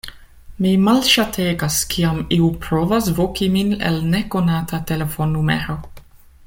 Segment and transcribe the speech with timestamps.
[0.65, 5.81] Mi malŝategas kiam iu provas voki min el nekonata telefonnumero.